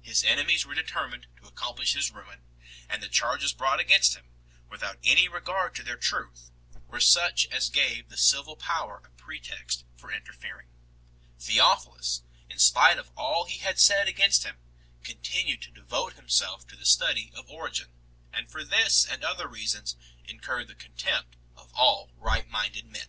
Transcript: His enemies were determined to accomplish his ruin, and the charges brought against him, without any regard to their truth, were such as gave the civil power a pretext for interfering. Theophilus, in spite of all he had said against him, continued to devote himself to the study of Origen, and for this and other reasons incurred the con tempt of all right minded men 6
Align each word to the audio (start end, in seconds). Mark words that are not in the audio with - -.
His 0.00 0.24
enemies 0.24 0.64
were 0.64 0.74
determined 0.74 1.26
to 1.36 1.46
accomplish 1.46 1.92
his 1.92 2.10
ruin, 2.10 2.40
and 2.88 3.02
the 3.02 3.10
charges 3.10 3.52
brought 3.52 3.78
against 3.78 4.14
him, 4.16 4.26
without 4.70 4.98
any 5.04 5.28
regard 5.28 5.74
to 5.74 5.82
their 5.82 5.98
truth, 5.98 6.50
were 6.86 6.98
such 6.98 7.44
as 7.48 7.68
gave 7.68 8.08
the 8.08 8.16
civil 8.16 8.56
power 8.56 9.02
a 9.04 9.10
pretext 9.10 9.84
for 9.94 10.10
interfering. 10.10 10.68
Theophilus, 11.38 12.22
in 12.48 12.58
spite 12.58 12.96
of 12.96 13.10
all 13.18 13.44
he 13.44 13.58
had 13.58 13.78
said 13.78 14.08
against 14.08 14.44
him, 14.44 14.56
continued 15.04 15.60
to 15.60 15.70
devote 15.70 16.14
himself 16.14 16.66
to 16.68 16.76
the 16.76 16.86
study 16.86 17.30
of 17.34 17.50
Origen, 17.50 17.90
and 18.32 18.50
for 18.50 18.64
this 18.64 19.04
and 19.04 19.22
other 19.22 19.46
reasons 19.46 19.94
incurred 20.24 20.68
the 20.68 20.74
con 20.74 20.92
tempt 20.92 21.36
of 21.54 21.70
all 21.74 22.12
right 22.16 22.48
minded 22.48 22.86
men 22.86 23.02
6 - -